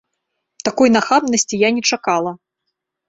[0.69, 2.31] Такой нахабнасці я не чакала.